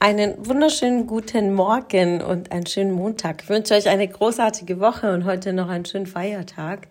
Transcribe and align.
Einen 0.00 0.46
wunderschönen 0.46 1.08
guten 1.08 1.54
Morgen 1.54 2.22
und 2.22 2.52
einen 2.52 2.66
schönen 2.66 2.92
Montag. 2.92 3.42
Ich 3.42 3.48
wünsche 3.48 3.74
euch 3.74 3.88
eine 3.88 4.06
großartige 4.06 4.78
Woche 4.78 5.12
und 5.12 5.24
heute 5.24 5.52
noch 5.52 5.68
einen 5.68 5.86
schönen 5.86 6.06
Feiertag. 6.06 6.86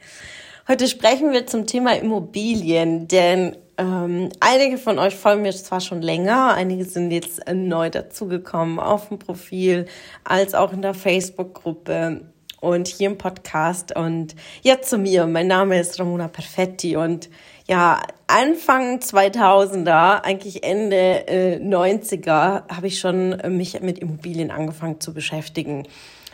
Heute 0.68 0.90
sprechen 0.90 1.32
wir 1.32 1.48
zum 1.48 1.66
Thema 1.66 1.96
Immobilien, 1.96 3.08
denn 3.08 3.56
ähm, 3.78 4.28
einige 4.42 4.78
von 4.78 5.00
euch 5.00 5.16
folgen 5.16 5.44
mir 5.44 5.54
zwar 5.54 5.80
schon 5.80 6.02
länger, 6.02 6.54
einige 6.56 6.84
sind 6.84 7.12
jetzt 7.12 7.42
neu 7.50 7.90
dazugekommen 7.90 8.78
auf 8.78 9.08
dem 9.08 9.20
Profil, 9.20 9.86
als 10.26 10.54
auch 10.54 10.74
in 10.74 10.82
der 10.82 10.94
Facebook-Gruppe 10.94 12.26
und 12.60 12.88
hier 12.88 13.10
im 13.10 13.18
Podcast. 13.18 13.96
Und 13.96 14.36
jetzt 14.62 14.90
zu 14.90 14.98
mir. 14.98 15.28
Mein 15.28 15.48
Name 15.48 15.80
ist 15.80 16.00
Ramona 16.00 16.28
Perfetti 16.28 16.96
und 16.96 17.30
ja, 17.68 18.02
Anfang 18.28 19.00
2000er, 19.00 20.22
eigentlich 20.22 20.64
Ende 20.64 21.28
äh, 21.28 21.60
90er, 21.60 22.64
habe 22.74 22.88
ich 22.88 23.00
schon 23.00 23.34
äh, 23.34 23.50
mich 23.50 23.82
mit 23.82 24.00
Immobilien 24.00 24.52
angefangen 24.52 25.02
zu 25.02 25.14
beschäftigen. 25.14 25.86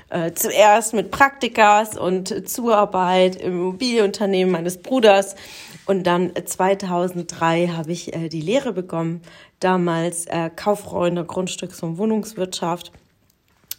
Äh, 0.10 0.34
zuerst 0.34 0.94
mit 0.94 1.10
Praktikas 1.10 1.98
und 1.98 2.48
Zuarbeit 2.48 3.36
im 3.36 3.54
Immobilienunternehmen 3.54 4.52
meines 4.52 4.78
Bruders. 4.78 5.36
Und 5.88 6.06
dann 6.06 6.32
2003 6.36 7.70
habe 7.70 7.92
ich 7.92 8.16
äh, 8.16 8.30
die 8.30 8.42
Lehre 8.42 8.74
bekommen, 8.74 9.22
damals 9.60 10.28
äh, 10.28 10.52
Kauffrau 10.56 11.06
in 11.06 11.16
der 11.16 11.26
Grundstücks- 11.26 11.82
und 11.82 11.98
Wohnungswirtschaft 11.98 12.92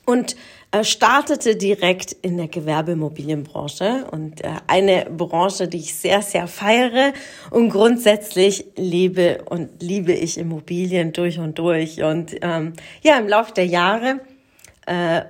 und 0.06 0.36
äh, 0.74 0.82
startete 0.82 1.54
direkt 1.54 2.12
in 2.12 2.36
der 2.36 2.48
Gewerbeimmobilienbranche. 2.48 4.06
Und 4.10 4.42
äh, 4.42 4.48
eine 4.66 5.06
Branche, 5.10 5.68
die 5.68 5.78
ich 5.78 5.94
sehr, 5.94 6.20
sehr 6.20 6.48
feiere. 6.48 7.12
Und 7.50 7.70
grundsätzlich 7.70 8.66
liebe 8.76 9.42
und 9.48 9.82
liebe 9.82 10.12
ich 10.12 10.36
Immobilien 10.36 11.12
durch 11.12 11.38
und 11.38 11.58
durch. 11.58 12.02
Und 12.02 12.34
ähm, 12.42 12.72
ja, 13.02 13.18
im 13.18 13.28
Laufe 13.28 13.52
der 13.54 13.66
Jahre 13.66 14.20
äh, 14.86 15.22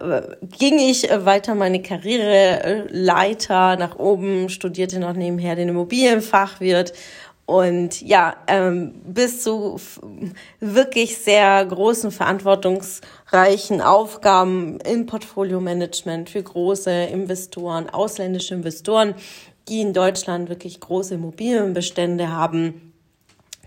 ging 0.59 0.79
ich 0.79 1.09
weiter 1.11 1.55
meine 1.55 1.83
Karriere 1.83 2.87
Leiter 2.91 3.77
nach 3.77 3.99
oben, 3.99 4.49
studierte 4.49 4.99
noch 4.99 5.13
nebenher 5.13 5.57
den 5.57 5.69
Immobilienfachwirt 5.69 6.93
und 7.47 8.01
ja, 8.01 8.37
ähm, 8.47 8.95
bis 9.05 9.43
zu 9.43 9.79
wirklich 10.61 11.19
sehr 11.19 11.65
großen, 11.65 12.11
verantwortungsreichen 12.11 13.83
Aufgaben 13.83 14.81
im 14.81 15.05
Portfolio-Management 15.07 16.31
für 16.31 16.43
große 16.43 16.91
Investoren, 16.91 17.91
ausländische 17.91 18.55
Investoren, 18.55 19.15
die 19.69 19.83
in 19.83 19.93
Deutschland 19.93 20.49
wirklich 20.49 20.81
große 20.81 21.15
Immobilienbestände 21.15 22.31
haben. 22.31 22.94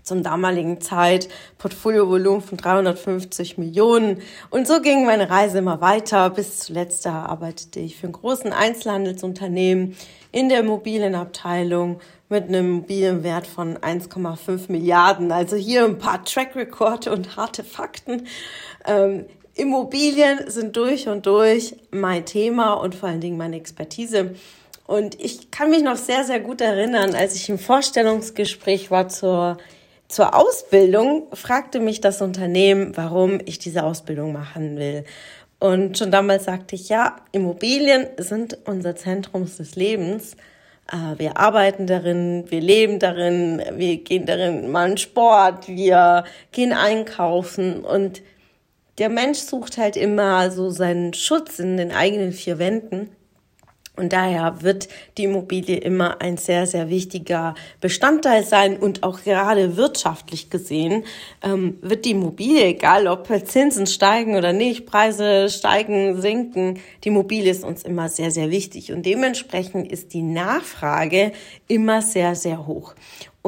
Zum 0.08 0.22
damaligen 0.22 0.80
Zeit 0.80 1.28
Portfoliovolumen 1.58 2.40
von 2.40 2.56
350 2.56 3.58
Millionen. 3.58 4.22
Und 4.48 4.66
so 4.66 4.80
ging 4.80 5.04
meine 5.04 5.28
Reise 5.28 5.58
immer 5.58 5.80
weiter. 5.82 6.30
Bis 6.30 6.60
zuletzt 6.60 7.06
arbeitete 7.06 7.78
ich 7.80 7.96
für 7.96 8.06
einen 8.06 8.14
großen 8.14 8.52
Einzelhandelsunternehmen 8.52 9.96
in 10.32 10.48
der 10.48 10.60
Immobilienabteilung 10.60 12.00
mit 12.30 12.44
einem 12.44 12.70
Immobilienwert 12.70 13.46
von 13.46 13.76
1,5 13.76 14.72
Milliarden. 14.72 15.30
Also 15.30 15.56
hier 15.56 15.84
ein 15.84 15.98
paar 15.98 16.24
Track 16.24 16.56
Record 16.56 17.06
und 17.06 17.36
harte 17.36 17.62
Fakten. 17.62 18.26
Ähm, 18.86 19.26
Immobilien 19.54 20.50
sind 20.50 20.76
durch 20.76 21.08
und 21.08 21.26
durch 21.26 21.76
mein 21.90 22.24
Thema 22.24 22.74
und 22.74 22.94
vor 22.94 23.08
allen 23.08 23.20
Dingen 23.20 23.36
meine 23.36 23.56
Expertise. 23.56 24.34
Und 24.86 25.20
ich 25.20 25.50
kann 25.50 25.68
mich 25.68 25.82
noch 25.82 25.96
sehr, 25.96 26.24
sehr 26.24 26.40
gut 26.40 26.62
erinnern, 26.62 27.14
als 27.14 27.34
ich 27.34 27.50
im 27.50 27.58
Vorstellungsgespräch 27.58 28.90
war 28.90 29.08
zur, 29.08 29.58
zur 30.08 30.34
Ausbildung, 30.34 31.28
fragte 31.34 31.80
mich 31.80 32.00
das 32.00 32.22
Unternehmen, 32.22 32.96
warum 32.96 33.40
ich 33.44 33.58
diese 33.58 33.84
Ausbildung 33.84 34.32
machen 34.32 34.78
will. 34.78 35.04
Und 35.58 35.98
schon 35.98 36.10
damals 36.10 36.44
sagte 36.44 36.76
ich, 36.76 36.88
ja, 36.88 37.16
Immobilien 37.32 38.06
sind 38.16 38.58
unser 38.64 38.96
Zentrum 38.96 39.44
des 39.44 39.76
Lebens. 39.76 40.36
Äh, 40.90 41.18
wir 41.18 41.36
arbeiten 41.36 41.86
darin, 41.86 42.44
wir 42.48 42.60
leben 42.60 42.98
darin, 42.98 43.62
wir 43.74 43.98
gehen 43.98 44.24
darin 44.24 44.70
mal 44.70 44.92
in 44.92 44.98
Sport, 44.98 45.68
wir 45.68 46.24
gehen 46.52 46.72
einkaufen 46.72 47.84
und 47.84 48.22
der 48.98 49.08
Mensch 49.08 49.38
sucht 49.38 49.78
halt 49.78 49.96
immer 49.96 50.50
so 50.50 50.70
seinen 50.70 51.14
Schutz 51.14 51.58
in 51.58 51.76
den 51.76 51.92
eigenen 51.92 52.32
vier 52.32 52.58
Wänden. 52.58 53.10
Und 53.98 54.12
daher 54.12 54.62
wird 54.62 54.88
die 55.16 55.24
Immobilie 55.24 55.76
immer 55.76 56.20
ein 56.20 56.36
sehr, 56.36 56.66
sehr 56.66 56.88
wichtiger 56.88 57.54
Bestandteil 57.80 58.44
sein 58.44 58.78
und 58.78 59.02
auch 59.02 59.22
gerade 59.22 59.76
wirtschaftlich 59.76 60.50
gesehen 60.50 61.04
ähm, 61.42 61.78
wird 61.82 62.04
die 62.04 62.12
Immobilie, 62.12 62.64
egal 62.64 63.08
ob 63.08 63.28
Zinsen 63.44 63.86
steigen 63.86 64.36
oder 64.36 64.52
nicht, 64.52 64.86
Preise 64.86 65.48
steigen, 65.48 66.20
sinken, 66.20 66.78
die 67.04 67.08
Immobilie 67.08 67.50
ist 67.50 67.64
uns 67.64 67.82
immer 67.82 68.08
sehr, 68.08 68.30
sehr 68.30 68.50
wichtig 68.50 68.92
und 68.92 69.04
dementsprechend 69.04 69.90
ist 69.90 70.14
die 70.14 70.22
Nachfrage 70.22 71.32
immer 71.66 72.00
sehr, 72.00 72.34
sehr 72.34 72.66
hoch. 72.66 72.94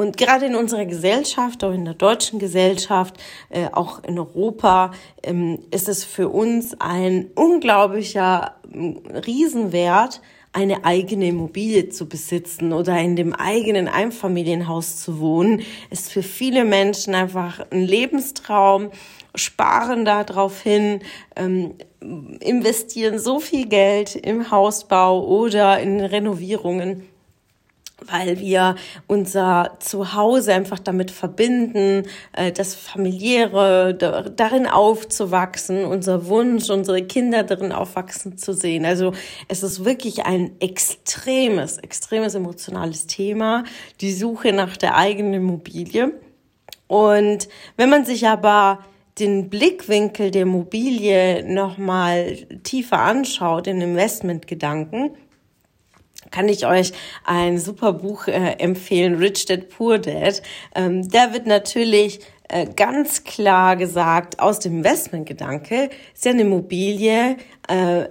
Und 0.00 0.16
gerade 0.16 0.46
in 0.46 0.54
unserer 0.54 0.86
Gesellschaft, 0.86 1.62
auch 1.62 1.72
in 1.72 1.84
der 1.84 1.94
deutschen 1.94 2.38
Gesellschaft, 2.38 3.16
äh, 3.50 3.66
auch 3.72 4.02
in 4.04 4.18
Europa, 4.18 4.92
ähm, 5.22 5.58
ist 5.70 5.88
es 5.88 6.04
für 6.04 6.28
uns 6.28 6.74
ein 6.80 7.26
unglaublicher 7.34 8.54
Riesenwert, 9.26 10.22
eine 10.52 10.84
eigene 10.84 11.28
Immobilie 11.28 11.90
zu 11.90 12.08
besitzen 12.08 12.72
oder 12.72 12.98
in 12.98 13.14
dem 13.14 13.32
eigenen 13.32 13.86
Einfamilienhaus 13.86 15.00
zu 15.00 15.20
wohnen, 15.20 15.62
ist 15.90 16.10
für 16.10 16.22
viele 16.22 16.64
Menschen 16.64 17.14
einfach 17.14 17.64
ein 17.70 17.82
Lebenstraum, 17.82 18.90
sparen 19.36 20.04
darauf 20.04 20.60
hin, 20.60 21.00
ähm, 21.36 21.74
investieren 22.40 23.18
so 23.18 23.38
viel 23.38 23.66
Geld 23.66 24.16
im 24.16 24.50
Hausbau 24.50 25.24
oder 25.24 25.78
in 25.80 26.00
Renovierungen 26.00 27.06
weil 28.06 28.40
wir 28.40 28.76
unser 29.06 29.76
Zuhause 29.80 30.52
einfach 30.54 30.78
damit 30.78 31.10
verbinden, 31.10 32.04
äh, 32.32 32.52
das 32.52 32.74
familiäre, 32.74 33.94
darin 33.94 34.66
aufzuwachsen, 34.66 35.84
unser 35.84 36.26
Wunsch, 36.26 36.70
unsere 36.70 37.02
Kinder 37.02 37.42
darin 37.42 37.72
aufwachsen 37.72 38.38
zu 38.38 38.52
sehen. 38.52 38.84
Also 38.84 39.12
es 39.48 39.62
ist 39.62 39.84
wirklich 39.84 40.24
ein 40.24 40.52
extremes, 40.60 41.78
extremes 41.78 42.34
emotionales 42.34 43.06
Thema, 43.06 43.64
die 44.00 44.12
Suche 44.12 44.52
nach 44.52 44.76
der 44.76 44.96
eigenen 44.96 45.34
Immobilie. 45.34 46.12
Und 46.86 47.48
wenn 47.76 47.90
man 47.90 48.04
sich 48.04 48.26
aber 48.26 48.80
den 49.18 49.50
Blickwinkel 49.50 50.30
der 50.30 50.42
Immobilie 50.42 51.44
nochmal 51.46 52.36
tiefer 52.62 53.00
anschaut, 53.00 53.66
den 53.66 53.80
Investmentgedanken, 53.80 55.10
kann 56.30 56.48
ich 56.48 56.66
euch 56.66 56.92
ein 57.24 57.58
super 57.58 57.92
Buch 57.92 58.26
äh, 58.28 58.56
empfehlen, 58.58 59.16
Rich 59.16 59.46
Dad 59.46 59.68
Poor 59.68 59.98
Dad. 59.98 60.42
Ähm, 60.74 61.08
da 61.08 61.32
wird 61.32 61.46
natürlich 61.46 62.20
äh, 62.48 62.66
ganz 62.74 63.24
klar 63.24 63.76
gesagt, 63.76 64.40
aus 64.40 64.58
dem 64.58 64.78
Investmentgedanke 64.78 65.90
ist 66.14 66.24
ja 66.24 66.32
eine 66.32 66.42
Immobilie 66.42 67.36
äh, 67.68 68.06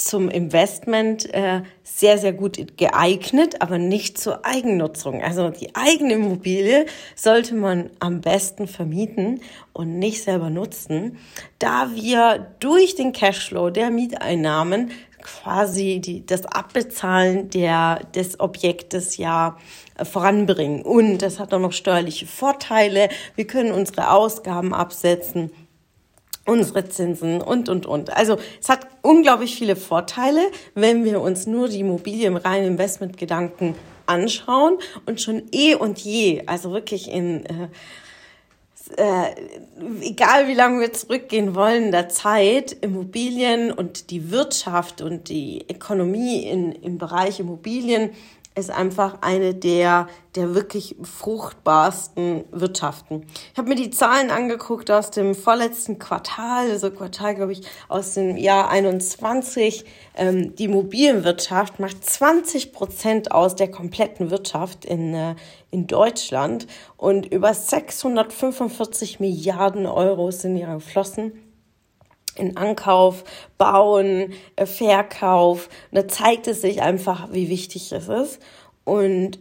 zum 0.00 0.28
Investment 0.28 1.32
äh, 1.34 1.62
sehr, 1.84 2.18
sehr 2.18 2.32
gut 2.32 2.78
geeignet, 2.78 3.60
aber 3.60 3.78
nicht 3.78 4.18
zur 4.18 4.44
Eigennutzung. 4.46 5.22
Also 5.22 5.50
die 5.50 5.74
eigene 5.74 6.14
Immobilie 6.14 6.86
sollte 7.14 7.54
man 7.54 7.90
am 8.00 8.20
besten 8.20 8.66
vermieten 8.66 9.40
und 9.72 9.98
nicht 9.98 10.22
selber 10.22 10.50
nutzen, 10.50 11.18
da 11.58 11.90
wir 11.94 12.54
durch 12.60 12.94
den 12.94 13.12
Cashflow 13.12 13.70
der 13.70 13.90
Mieteinnahmen 13.90 14.90
quasi 15.22 16.00
die, 16.00 16.24
das 16.24 16.46
Abbezahlen 16.46 17.50
der, 17.50 18.04
des 18.14 18.40
Objektes 18.40 19.16
ja 19.16 19.56
äh, 19.96 20.04
voranbringen. 20.04 20.82
Und 20.82 21.18
das 21.18 21.38
hat 21.38 21.52
auch 21.54 21.60
noch 21.60 21.72
steuerliche 21.72 22.26
Vorteile. 22.26 23.08
Wir 23.36 23.46
können 23.46 23.72
unsere 23.72 24.10
Ausgaben 24.10 24.74
absetzen 24.74 25.50
unsere 26.46 26.88
Zinsen 26.88 27.40
und, 27.40 27.68
und, 27.68 27.86
und. 27.86 28.16
Also 28.16 28.38
es 28.60 28.68
hat 28.68 28.86
unglaublich 29.02 29.54
viele 29.54 29.76
Vorteile, 29.76 30.40
wenn 30.74 31.04
wir 31.04 31.20
uns 31.20 31.46
nur 31.46 31.68
die 31.68 31.80
Immobilie 31.80 32.26
im 32.26 32.36
reinen 32.36 32.66
Investmentgedanken 32.66 33.74
anschauen 34.06 34.78
und 35.06 35.20
schon 35.20 35.42
eh 35.52 35.74
und 35.74 35.98
je, 36.00 36.42
also 36.46 36.72
wirklich 36.72 37.10
in 37.10 37.46
äh, 37.46 37.68
äh, 38.96 39.34
egal 40.00 40.48
wie 40.48 40.54
lange 40.54 40.80
wir 40.80 40.92
zurückgehen 40.92 41.54
wollen 41.54 41.84
in 41.84 41.92
der 41.92 42.08
Zeit, 42.08 42.72
Immobilien 42.80 43.72
und 43.72 44.10
die 44.10 44.30
Wirtschaft 44.30 45.00
und 45.00 45.28
die 45.28 45.64
Ökonomie 45.70 46.44
in, 46.44 46.72
im 46.72 46.98
Bereich 46.98 47.40
Immobilien 47.40 48.10
ist 48.56 48.70
einfach 48.70 49.18
eine 49.20 49.54
der, 49.54 50.08
der 50.34 50.54
wirklich 50.54 50.96
fruchtbarsten 51.02 52.44
Wirtschaften. 52.50 53.24
Ich 53.52 53.58
habe 53.58 53.68
mir 53.68 53.76
die 53.76 53.90
Zahlen 53.90 54.30
angeguckt 54.30 54.90
aus 54.90 55.10
dem 55.10 55.34
vorletzten 55.36 55.98
Quartal, 55.98 56.70
also 56.70 56.90
Quartal, 56.90 57.36
glaube 57.36 57.52
ich, 57.52 57.62
aus 57.88 58.14
dem 58.14 58.36
Jahr 58.36 58.68
21. 58.68 59.84
Ähm, 60.16 60.54
die 60.56 60.64
Immobilienwirtschaft 60.64 61.78
macht 61.78 62.04
20 62.04 62.72
Prozent 62.72 63.32
aus 63.32 63.54
der 63.54 63.70
kompletten 63.70 64.30
Wirtschaft 64.30 64.84
in, 64.84 65.14
äh, 65.14 65.36
in 65.70 65.86
Deutschland 65.86 66.66
und 66.96 67.26
über 67.26 67.54
645 67.54 69.20
Milliarden 69.20 69.86
Euro 69.86 70.32
sind 70.32 70.56
hier 70.56 70.74
geflossen 70.74 71.49
in 72.36 72.56
Ankauf, 72.56 73.24
Bauen, 73.58 74.32
äh, 74.56 74.66
Verkauf. 74.66 75.68
Und 75.90 75.96
da 75.96 76.08
zeigt 76.08 76.46
es 76.46 76.60
sich 76.60 76.82
einfach, 76.82 77.32
wie 77.32 77.48
wichtig 77.48 77.92
es 77.92 78.08
ist. 78.08 78.40
Und 78.84 79.38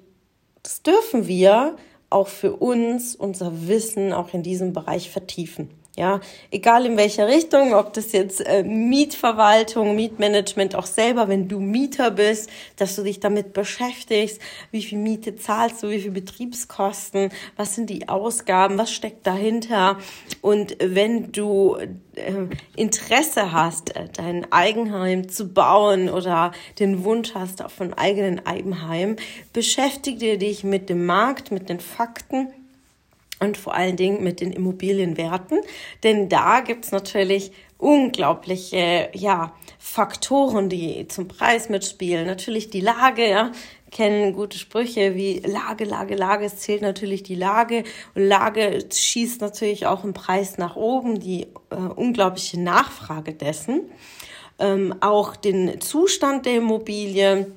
das 0.64 0.84
dürfen 0.84 1.28
wir 1.28 1.78
auch 2.10 2.28
für 2.28 2.54
uns, 2.56 3.16
unser 3.16 3.68
Wissen 3.68 4.14
auch 4.14 4.34
in 4.34 4.44
diesem 4.44 4.74
Bereich 4.74 5.10
vertiefen. 5.10 5.70
Ja, 6.00 6.22
egal 6.50 6.86
in 6.86 6.96
welcher 6.96 7.28
Richtung, 7.28 7.74
ob 7.74 7.92
das 7.92 8.14
jetzt 8.14 8.40
äh, 8.40 8.64
Mietverwaltung, 8.64 9.98
Mietmanagement 9.98 10.74
auch 10.74 10.86
selber, 10.86 11.28
wenn 11.28 11.50
du 11.50 11.60
Mieter 11.60 12.10
bist, 12.10 12.50
dass 12.78 12.96
du 12.96 13.04
dich 13.04 13.20
damit 13.20 13.52
beschäftigst, 13.52 14.40
wie 14.72 14.82
viel 14.82 14.98
Miete 14.98 15.36
zahlst 15.36 15.84
du, 15.84 15.90
wie 15.90 16.00
viel 16.00 16.12
Betriebskosten, 16.12 17.32
was 17.58 17.76
sind 17.76 17.90
die 17.90 18.08
Ausgaben, 18.08 18.78
was 18.78 18.94
steckt 18.94 19.28
dahinter. 19.28 19.98
Und 20.40 20.78
wenn 20.80 21.34
du 21.34 21.76
äh, 21.76 22.34
Interesse 22.78 23.52
hast, 23.52 23.94
äh, 23.98 24.08
dein 24.16 24.50
Eigenheim 24.54 25.28
zu 25.28 25.50
bauen 25.50 26.10
oder 26.10 26.54
den 26.80 27.04
Wunsch 27.04 27.36
hast 27.36 27.62
auf 27.62 27.82
ein 27.82 27.94
eigenen 27.94 28.46
Eigenheim, 28.46 29.18
beschäftige 29.52 30.38
dich 30.38 30.64
mit 30.64 30.88
dem 30.88 31.06
Markt, 31.06 31.52
mit 31.52 31.68
den 31.68 31.82
Fakten 31.82 32.48
und 33.40 33.58
vor 33.58 33.74
allen 33.74 33.96
Dingen 33.96 34.24
mit 34.24 34.42
den 34.42 34.52
Immobilienwerten. 34.52 35.60
Denn 36.04 36.30
da 36.30 36.60
gibt's 36.62 36.92
natürlich 36.92 37.52
unglaubliche 37.78 39.10
ja, 39.14 39.54
Faktoren, 39.78 40.70
die 40.70 41.08
zum 41.08 41.28
Preis 41.28 41.70
mitspielen. 41.70 42.28
Natürlich 42.28 42.70
die 42.70 42.82
Lage, 42.82 43.28
ja, 43.28 43.52
kennen 43.92 44.34
gute 44.34 44.58
Sprüche 44.58 45.16
wie 45.16 45.40
Lage, 45.40 45.86
Lage, 45.86 46.16
Lage. 46.16 46.46
Es 46.46 46.58
zählt 46.58 46.82
natürlich 46.82 47.24
die 47.24 47.36
Lage 47.36 47.84
und 48.16 48.24
Lage 48.26 48.86
schießt 48.92 49.42
natürlich 49.42 49.88
auch 49.88 50.04
im 50.04 50.14
Preis 50.14 50.58
nach 50.58 50.76
oben, 50.76 51.20
die 51.20 51.48
äh, 51.70 51.76
unglaubliche 51.76 52.60
Nachfrage 52.60 53.34
dessen. 53.34 53.90
Ähm, 54.60 54.94
auch 55.00 55.38
den 55.38 55.80
Zustand 55.80 56.46
der 56.46 56.58
Immobilie, 56.58 57.48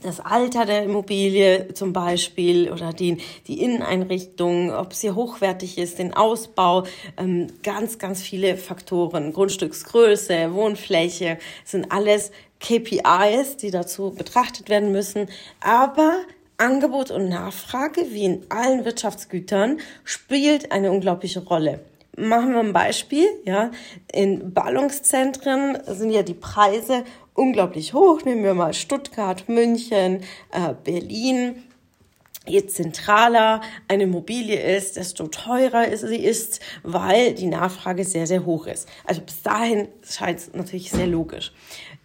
das 0.00 0.20
Alter 0.20 0.64
der 0.64 0.84
Immobilie 0.84 1.74
zum 1.74 1.92
Beispiel 1.92 2.72
oder 2.72 2.92
die, 2.92 3.18
die 3.46 3.62
Inneneinrichtung, 3.62 4.72
ob 4.72 4.94
sie 4.94 5.12
hochwertig 5.12 5.78
ist, 5.78 5.98
den 5.98 6.14
Ausbau, 6.14 6.84
ähm, 7.16 7.48
ganz, 7.62 7.98
ganz 7.98 8.22
viele 8.22 8.56
Faktoren, 8.56 9.32
Grundstücksgröße, 9.32 10.54
Wohnfläche, 10.54 11.38
sind 11.64 11.92
alles 11.92 12.32
KPIs, 12.60 13.56
die 13.58 13.70
dazu 13.70 14.10
betrachtet 14.10 14.68
werden 14.68 14.92
müssen. 14.92 15.28
Aber 15.60 16.16
Angebot 16.56 17.10
und 17.10 17.28
Nachfrage, 17.28 18.06
wie 18.10 18.24
in 18.24 18.46
allen 18.48 18.84
Wirtschaftsgütern, 18.84 19.78
spielt 20.04 20.72
eine 20.72 20.90
unglaubliche 20.90 21.44
Rolle 21.44 21.80
machen 22.16 22.52
wir 22.52 22.60
ein 22.60 22.72
Beispiel, 22.72 23.26
ja. 23.44 23.70
In 24.12 24.52
Ballungszentren 24.52 25.78
sind 25.86 26.10
ja 26.10 26.22
die 26.22 26.34
Preise 26.34 27.04
unglaublich 27.34 27.94
hoch. 27.94 28.22
Nehmen 28.24 28.44
wir 28.44 28.54
mal 28.54 28.74
Stuttgart, 28.74 29.48
München, 29.48 30.22
äh, 30.50 30.74
Berlin. 30.84 31.62
Je 32.44 32.66
zentraler 32.66 33.60
eine 33.86 34.02
Immobilie 34.02 34.60
ist, 34.76 34.96
desto 34.96 35.28
teurer 35.28 35.96
sie 35.96 36.16
ist, 36.16 36.58
weil 36.82 37.34
die 37.34 37.46
Nachfrage 37.46 38.02
sehr, 38.04 38.26
sehr 38.26 38.44
hoch 38.44 38.66
ist. 38.66 38.88
Also 39.04 39.20
bis 39.20 39.42
dahin 39.42 39.86
scheint 40.02 40.40
es 40.40 40.52
natürlich 40.52 40.90
sehr 40.90 41.06
logisch. 41.06 41.52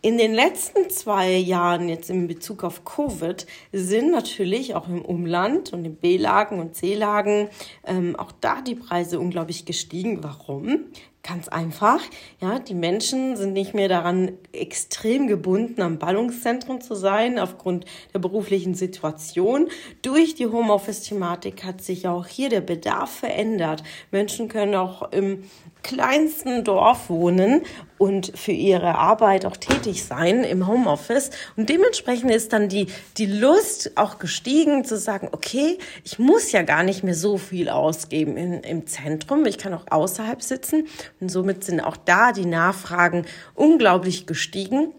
In 0.03 0.19
den 0.19 0.35
letzten 0.35 0.91
zwei 0.91 1.31
Jahren 1.31 1.89
jetzt 1.89 2.11
in 2.11 2.27
Bezug 2.27 2.63
auf 2.63 2.85
Covid 2.85 3.47
sind 3.73 4.11
natürlich 4.11 4.75
auch 4.75 4.87
im 4.87 5.01
Umland 5.01 5.73
und 5.73 5.85
in 5.85 5.95
B-Lagen 5.95 6.59
und 6.59 6.75
C-Lagen 6.75 7.49
ähm, 7.83 8.15
auch 8.15 8.31
da 8.31 8.61
die 8.61 8.75
Preise 8.75 9.19
unglaublich 9.19 9.65
gestiegen. 9.65 10.23
Warum? 10.23 10.85
Ganz 11.27 11.49
einfach, 11.49 11.99
ja, 12.39 12.57
die 12.57 12.73
Menschen 12.73 13.35
sind 13.35 13.51
nicht 13.51 13.73
mehr 13.73 13.89
daran 13.89 14.31
extrem 14.53 15.27
gebunden, 15.27 15.81
am 15.81 15.99
Ballungszentrum 15.99 16.79
zu 16.79 16.95
sein, 16.95 17.37
aufgrund 17.37 17.83
der 18.13 18.19
beruflichen 18.19 18.75
Situation. 18.75 19.67
Durch 20.01 20.35
die 20.35 20.47
Homeoffice-Thematik 20.47 21.65
hat 21.65 21.81
sich 21.81 22.07
auch 22.07 22.27
hier 22.27 22.47
der 22.47 22.61
Bedarf 22.61 23.11
verändert. 23.11 23.83
Menschen 24.09 24.47
können 24.47 24.75
auch 24.75 25.11
im 25.11 25.43
kleinsten 25.87 26.65
Dorf 26.65 27.09
wohnen 27.09 27.61
und 27.97 28.37
für 28.37 28.51
ihre 28.51 28.95
Arbeit 28.95 29.45
auch 29.45 29.55
tätig 29.55 30.03
sein 30.03 30.43
im 30.43 30.67
Homeoffice. 30.67 31.31
Und 31.55 31.69
dementsprechend 31.69 32.29
ist 32.29 32.51
dann 32.51 32.67
die, 32.67 32.87
die 33.17 33.25
Lust 33.25 33.91
auch 33.95 34.19
gestiegen 34.19 34.83
zu 34.83 34.97
sagen, 34.97 35.29
okay, 35.31 35.77
ich 36.03 36.19
muss 36.19 36.51
ja 36.51 36.61
gar 36.63 36.83
nicht 36.83 37.03
mehr 37.03 37.15
so 37.15 37.37
viel 37.37 37.69
ausgeben 37.69 38.35
in, 38.35 38.61
im 38.63 38.85
Zentrum. 38.85 39.45
Ich 39.45 39.57
kann 39.57 39.73
auch 39.73 39.85
außerhalb 39.89 40.41
sitzen. 40.41 40.87
Und 41.21 41.29
somit 41.29 41.63
sind 41.63 41.79
auch 41.79 41.95
da 41.95 42.33
die 42.33 42.45
Nachfragen 42.45 43.25
unglaublich 43.55 44.27
gestiegen. 44.27 44.91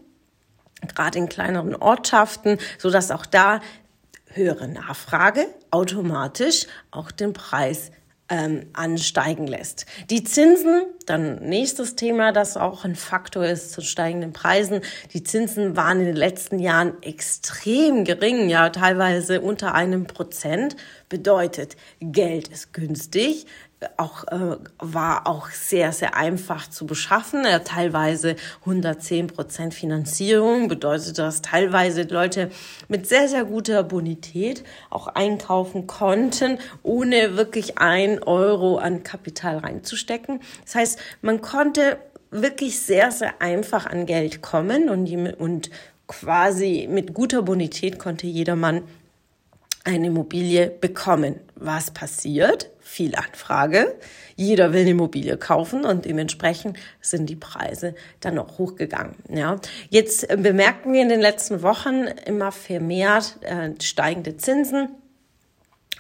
Gerade 0.95 1.19
in 1.19 1.29
kleineren 1.29 1.77
Ortschaften, 1.77 2.57
so 2.79 2.91
dass 2.91 3.11
auch 3.11 3.27
da 3.27 3.61
höhere 4.33 4.69
Nachfrage 4.69 5.47
automatisch 5.71 6.67
auch 6.91 7.11
den 7.11 7.35
Preis 7.35 7.91
ähm, 8.29 8.67
ansteigen 8.73 9.47
lässt. 9.47 9.87
Die 10.11 10.25
Zinsen, 10.25 10.83
dann 11.07 11.37
nächstes 11.37 11.97
Thema, 11.97 12.33
das 12.33 12.57
auch 12.57 12.85
ein 12.85 12.97
Faktor 12.97 13.47
ist 13.47 13.73
zu 13.73 13.81
steigenden 13.81 14.33
Preisen. 14.33 14.83
Die 15.15 15.23
Zinsen 15.23 15.77
waren 15.77 16.01
in 16.01 16.07
den 16.07 16.17
letzten 16.17 16.59
Jahren 16.59 17.03
extrem 17.03 18.05
gering, 18.05 18.49
ja 18.49 18.69
teilweise 18.71 19.41
unter 19.41 19.75
einem 19.75 20.07
Prozent. 20.07 20.77
Bedeutet, 21.09 21.77
Geld 22.01 22.49
ist 22.49 22.73
günstig, 22.73 23.47
auch 23.97 24.25
äh, 24.25 24.57
war 24.79 25.27
auch 25.27 25.51
sehr 25.51 25.93
sehr 25.93 26.17
einfach 26.17 26.69
zu 26.69 26.87
beschaffen. 26.87 27.45
Ja, 27.45 27.61
teilweise 27.61 28.37
110 28.61 29.29
Prozent 29.29 29.75
Finanzierung 29.75 30.69
bedeutet, 30.69 31.19
dass 31.19 31.43
teilweise 31.43 32.03
Leute 32.03 32.51
mit 32.89 33.07
sehr 33.07 33.29
sehr 33.29 33.45
guter 33.45 33.85
Bonität 33.85 34.65
auch 34.91 35.07
einkaufen 35.09 35.87
konnten, 35.87 36.59
ohne 36.83 37.37
wirklich 37.37 37.79
ein 37.79 38.23
Euro 38.23 38.79
an 38.79 39.05
Kapital 39.05 39.59
reinzustecken. 39.59 40.41
Das 40.65 40.75
heißt, 40.75 40.99
man 41.23 41.41
konnte 41.41 41.99
wirklich 42.31 42.81
sehr 42.81 43.13
sehr 43.13 43.41
einfach 43.41 43.87
an 43.87 44.07
Geld 44.07 44.43
kommen 44.43 44.89
und, 44.89 45.09
und 45.39 45.71
quasi 46.09 46.89
mit 46.91 47.15
guter 47.15 47.43
Bonität 47.43 47.99
konnte 47.99 48.27
jedermann 48.27 48.83
eine 49.85 50.09
Immobilie 50.09 50.71
bekommen. 50.71 51.41
Was 51.55 51.91
passiert? 51.91 52.71
Viel 52.81 53.15
Anfrage. 53.15 53.97
Jeder 54.37 54.73
will 54.73 54.83
eine 54.83 54.91
Immobilie 54.91 55.37
kaufen 55.37 55.85
und 55.85 56.05
dementsprechend 56.05 56.79
sind 57.01 57.29
die 57.29 57.37
Preise 57.37 57.95
dann 58.21 58.35
noch 58.35 58.59
hochgegangen. 58.59 59.17
Ja. 59.29 59.61
Jetzt 59.91 60.29
bemerken 60.29 60.93
wir 60.93 61.03
in 61.03 61.09
den 61.09 61.21
letzten 61.21 61.63
Wochen 61.63 62.07
immer 62.27 62.53
vermehrt 62.53 63.39
äh, 63.43 63.71
steigende 63.83 64.37
Zinsen. 64.37 64.91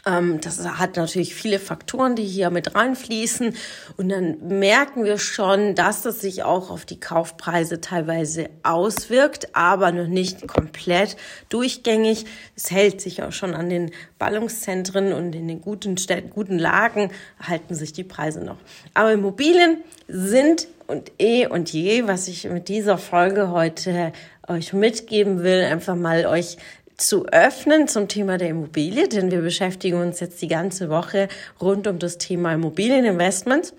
Ähm, 0.09 0.41
das 0.41 0.67
hat 0.67 0.97
natürlich 0.97 1.35
viele 1.35 1.59
Faktoren, 1.59 2.17
die 2.17 2.25
hier 2.25 2.50
mit 2.50 2.75
reinfließen. 2.75 3.55
Und 3.97 4.09
dann 4.09 4.49
merken 4.49 5.05
wir 5.05 5.19
schon, 5.19 5.75
dass 5.75 6.03
das 6.03 6.21
sich 6.21 6.43
auch 6.43 6.71
auf 6.71 6.85
die 6.85 6.99
Kaufpreise 6.99 7.81
teilweise 7.81 8.49
auswirkt, 8.62 9.55
aber 9.55 9.93
noch 9.93 10.07
nicht 10.07 10.49
komplett 10.49 11.17
durchgängig. 11.49 12.25
Es 12.57 12.71
hält 12.71 13.00
sich 13.00 13.23
auch 13.23 13.33
schon 13.33 13.55
an 13.55 13.69
den 13.69 13.91
Ballungszentren 14.19 15.12
und 15.12 15.35
in 15.35 15.49
den 15.49 15.61
guten 15.61 15.99
Städten, 15.99 16.31
guten 16.31 16.59
Lagen 16.59 17.11
halten 17.41 17.75
sich 17.75 17.93
die 17.93 18.05
Preise 18.05 18.45
noch. 18.45 18.59
Aber 18.95 19.12
Immobilien 19.12 19.79
sind 20.09 20.69
und 20.87 21.12
eh 21.19 21.47
und 21.47 21.71
je, 21.73 22.07
was 22.07 22.29
ich 22.29 22.49
mit 22.49 22.69
dieser 22.69 22.97
Folge 22.97 23.50
heute 23.50 24.12
euch 24.49 24.73
mitgeben 24.73 25.43
will, 25.43 25.62
einfach 25.65 25.95
mal 25.95 26.27
euch 26.27 26.57
zu 26.99 27.26
öffnen 27.26 27.88
zum 27.88 28.09
Thema 28.09 28.37
der 28.37 28.49
Immobilie, 28.49 29.09
denn 29.09 29.31
wir 29.31 29.40
beschäftigen 29.40 30.00
uns 30.00 30.21
jetzt 30.21 30.43
die 30.43 30.49
ganze 30.49 30.90
Woche 30.90 31.28
rund 31.61 31.87
um 31.87 31.99
das 31.99 32.19
Thema 32.19 32.52
Immobilieninvestments. 32.52 33.73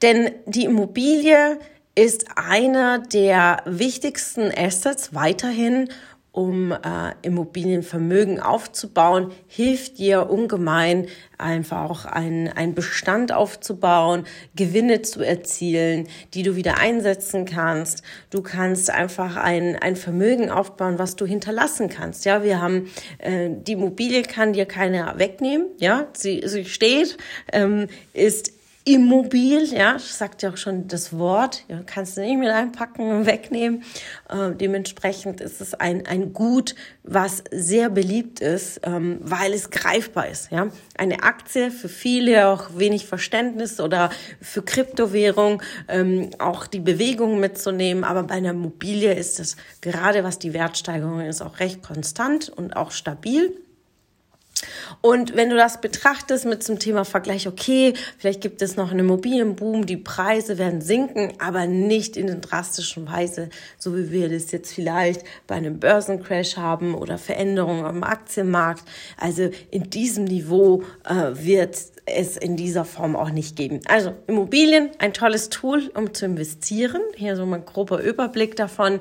Denn 0.00 0.30
die 0.46 0.64
Immobilie 0.64 1.58
ist 1.94 2.26
einer 2.36 3.00
der 3.00 3.62
wichtigsten 3.66 4.50
Assets 4.56 5.14
weiterhin, 5.14 5.88
um 6.32 6.72
äh, 6.72 6.78
Immobilienvermögen 7.20 8.40
aufzubauen, 8.40 9.32
hilft 9.46 9.98
dir 9.98 10.30
ungemein, 10.30 11.06
einfach 11.36 11.90
auch 11.90 12.04
einen, 12.06 12.48
einen 12.48 12.74
Bestand 12.74 13.32
aufzubauen, 13.32 14.24
Gewinne 14.56 15.02
zu 15.02 15.22
erzielen, 15.22 16.08
die 16.32 16.42
du 16.42 16.56
wieder 16.56 16.78
einsetzen 16.78 17.44
kannst. 17.44 18.02
Du 18.30 18.40
kannst 18.40 18.88
einfach 18.88 19.36
ein, 19.36 19.76
ein 19.76 19.94
Vermögen 19.94 20.48
aufbauen, 20.50 20.98
was 20.98 21.16
du 21.16 21.26
hinterlassen 21.26 21.90
kannst. 21.90 22.24
Ja, 22.24 22.42
wir 22.42 22.62
haben, 22.62 22.88
äh, 23.18 23.50
die 23.50 23.72
Immobilie 23.72 24.22
kann 24.22 24.54
dir 24.54 24.64
keiner 24.64 25.18
wegnehmen. 25.18 25.66
Ja, 25.78 26.06
sie, 26.14 26.42
sie 26.46 26.64
steht, 26.64 27.18
ähm, 27.52 27.88
ist 28.14 28.61
immobil, 28.84 29.72
ja, 29.72 29.98
sagt 29.98 30.42
ja 30.42 30.50
auch 30.50 30.56
schon 30.56 30.88
das 30.88 31.16
Wort, 31.16 31.64
ja, 31.68 31.80
kannst 31.86 32.16
du 32.16 32.20
nicht 32.22 32.38
mit 32.38 32.48
einpacken 32.48 33.10
und 33.10 33.26
wegnehmen. 33.26 33.84
Äh, 34.28 34.52
dementsprechend 34.52 35.40
ist 35.40 35.60
es 35.60 35.74
ein, 35.74 36.06
ein 36.06 36.32
Gut, 36.32 36.74
was 37.04 37.44
sehr 37.50 37.90
beliebt 37.90 38.40
ist, 38.40 38.80
ähm, 38.84 39.18
weil 39.20 39.52
es 39.52 39.70
greifbar 39.70 40.28
ist, 40.28 40.50
ja. 40.50 40.68
Eine 40.96 41.22
Aktie 41.22 41.70
für 41.70 41.88
viele 41.88 42.48
auch 42.48 42.70
wenig 42.76 43.06
Verständnis 43.06 43.80
oder 43.80 44.10
für 44.40 44.62
Kryptowährung 44.62 45.62
ähm, 45.88 46.30
auch 46.38 46.66
die 46.66 46.80
Bewegung 46.80 47.40
mitzunehmen, 47.40 48.04
aber 48.04 48.24
bei 48.24 48.34
einer 48.34 48.50
Immobilie 48.50 49.14
ist 49.14 49.40
es 49.40 49.56
gerade 49.80 50.24
was 50.24 50.38
die 50.38 50.52
Wertsteigerung 50.52 51.20
ist 51.20 51.42
auch 51.42 51.60
recht 51.60 51.82
konstant 51.82 52.48
und 52.48 52.76
auch 52.76 52.90
stabil. 52.90 53.52
Und 55.00 55.36
wenn 55.36 55.50
du 55.50 55.56
das 55.56 55.80
betrachtest 55.80 56.44
mit 56.44 56.62
zum 56.62 56.78
Thema 56.78 57.04
Vergleich, 57.04 57.48
okay, 57.48 57.94
vielleicht 58.18 58.40
gibt 58.40 58.62
es 58.62 58.76
noch 58.76 58.90
einen 58.90 59.00
Immobilienboom, 59.00 59.86
die 59.86 59.96
Preise 59.96 60.58
werden 60.58 60.80
sinken, 60.80 61.32
aber 61.38 61.66
nicht 61.66 62.16
in 62.16 62.26
den 62.26 62.40
drastischen 62.40 63.08
Weise, 63.08 63.48
so 63.78 63.96
wie 63.96 64.10
wir 64.10 64.28
das 64.28 64.50
jetzt 64.52 64.72
vielleicht 64.72 65.24
bei 65.46 65.56
einem 65.56 65.78
Börsencrash 65.80 66.56
haben 66.56 66.94
oder 66.94 67.18
Veränderungen 67.18 67.84
am 67.84 68.04
Aktienmarkt. 68.04 68.84
Also 69.16 69.50
in 69.70 69.90
diesem 69.90 70.24
Niveau 70.24 70.82
äh, 71.04 71.32
wird 71.34 71.76
es 72.04 72.36
in 72.36 72.56
dieser 72.56 72.84
Form 72.84 73.14
auch 73.14 73.30
nicht 73.30 73.54
geben. 73.54 73.80
Also 73.86 74.12
Immobilien, 74.26 74.90
ein 74.98 75.12
tolles 75.12 75.50
Tool, 75.50 75.90
um 75.94 76.12
zu 76.12 76.26
investieren. 76.26 77.00
Hier 77.14 77.36
so 77.36 77.44
ein 77.44 77.64
grober 77.64 78.02
Überblick 78.02 78.56
davon. 78.56 78.98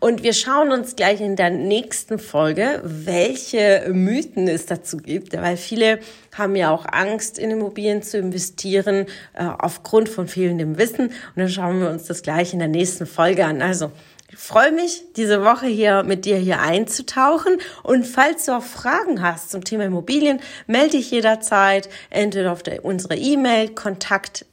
Und 0.00 0.24
wir 0.24 0.32
schauen 0.32 0.72
uns 0.72 0.96
gleich 0.96 1.20
in 1.20 1.36
der 1.36 1.50
nächsten 1.50 2.18
Folge, 2.18 2.80
welche 2.82 3.88
Mythen 3.92 4.48
es 4.48 4.66
dazu 4.66 4.96
gibt, 4.96 5.34
weil 5.34 5.56
viele 5.56 6.00
haben 6.36 6.56
ja 6.56 6.70
auch 6.70 6.86
Angst, 6.90 7.38
in 7.38 7.50
Immobilien 7.50 8.02
zu 8.02 8.18
investieren, 8.18 9.06
äh, 9.34 9.44
aufgrund 9.44 10.08
von 10.08 10.26
fehlendem 10.26 10.78
Wissen. 10.78 11.08
Und 11.08 11.36
dann 11.36 11.48
schauen 11.48 11.80
wir 11.80 11.90
uns 11.90 12.06
das 12.06 12.22
gleich 12.22 12.52
in 12.52 12.58
der 12.58 12.68
nächsten 12.68 13.06
Folge 13.06 13.44
an. 13.44 13.62
Also 13.62 13.92
freue 14.36 14.72
mich, 14.72 15.04
diese 15.16 15.44
Woche 15.44 15.66
hier 15.66 16.02
mit 16.02 16.24
dir 16.24 16.36
hier 16.36 16.60
einzutauchen. 16.60 17.58
Und 17.82 18.06
falls 18.06 18.46
du 18.46 18.56
auch 18.56 18.62
Fragen 18.62 19.22
hast 19.22 19.50
zum 19.50 19.64
Thema 19.64 19.84
Immobilien, 19.84 20.40
melde 20.66 20.96
dich 20.96 21.10
jederzeit 21.10 21.88
entweder 22.10 22.52
auf 22.52 22.62
der, 22.62 22.84
unsere 22.84 23.16
E-Mail 23.16 23.68
kontakt 23.70 24.46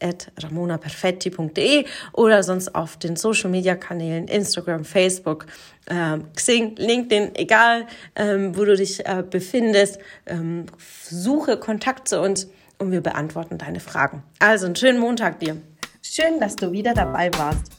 oder 2.14 2.44
sonst 2.44 2.76
auf 2.76 2.98
den 2.98 3.16
Social 3.16 3.50
Media 3.50 3.76
Kanälen 3.76 4.28
Instagram, 4.28 4.86
Facebook, 4.86 5.46
ähm, 5.90 6.26
Xing, 6.36 6.76
LinkedIn, 6.76 7.36
egal 7.36 7.88
ähm, 8.16 8.58
wo 8.58 8.66
du 8.66 8.76
dich 8.76 9.06
äh, 9.06 9.24
befindest. 9.28 10.00
Ähm, 10.26 10.66
suche 11.10 11.58
Kontakt 11.58 12.08
zu 12.08 12.20
uns 12.22 12.50
und 12.78 12.92
wir 12.92 13.02
beantworten 13.02 13.58
deine 13.58 13.80
Fragen. 13.80 14.24
Also 14.40 14.66
einen 14.66 14.76
schönen 14.76 15.00
Montag 15.00 15.40
dir. 15.40 15.58
Schön, 16.02 16.40
dass 16.40 16.56
du 16.56 16.72
wieder 16.72 16.94
dabei 16.94 17.30
warst. 17.38 17.79